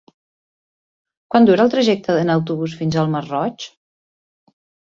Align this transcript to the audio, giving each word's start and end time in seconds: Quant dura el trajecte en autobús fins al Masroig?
Quant 1.35 1.45
dura 1.49 1.67
el 1.69 1.71
trajecte 1.75 2.17
en 2.23 2.33
autobús 2.39 2.75
fins 2.81 2.99
al 3.03 3.15
Masroig? 3.17 3.71